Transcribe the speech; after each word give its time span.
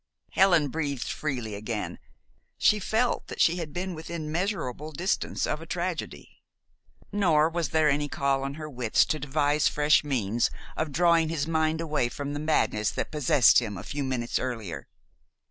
Helen 0.31 0.69
breathed 0.69 1.07
freely 1.07 1.53
again. 1.53 1.99
She 2.57 2.79
felt 2.79 3.27
that 3.27 3.39
she 3.39 3.57
had 3.57 3.71
been 3.71 3.93
within 3.93 4.31
measurable 4.31 4.91
distance 4.91 5.45
of 5.45 5.61
a 5.61 5.67
tragedy. 5.67 6.41
Nor 7.11 7.47
was 7.49 7.69
there 7.69 7.87
any 7.87 8.09
call 8.09 8.41
on 8.43 8.55
her 8.55 8.67
wits 8.67 9.05
to 9.05 9.19
devise 9.19 9.67
fresh 9.67 10.03
means 10.03 10.49
of 10.75 10.91
drawing 10.91 11.29
his 11.29 11.45
mind 11.45 11.81
away 11.81 12.09
from 12.09 12.33
the 12.33 12.39
madness 12.39 12.89
that 12.89 13.11
possessed 13.11 13.59
him 13.61 13.77
a 13.77 13.83
few 13.83 14.03
minutes 14.03 14.39
earlier. 14.39 14.87